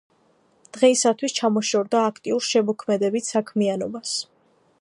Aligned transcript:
დღეისათვის 0.77 1.35
ჩამოშორდა 1.41 2.01
აქტიურ 2.13 2.47
შემოქმედებით 2.49 3.33
საქმიანობას. 3.37 4.17